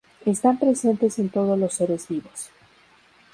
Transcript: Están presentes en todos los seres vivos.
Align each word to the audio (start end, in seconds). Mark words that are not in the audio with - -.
Están 0.25 0.57
presentes 0.57 1.19
en 1.19 1.29
todos 1.29 1.59
los 1.59 1.75
seres 1.75 2.07
vivos. 2.07 2.49